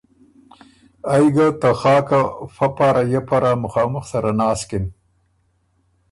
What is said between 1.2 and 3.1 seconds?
ګه ته خاکه فۀ پاره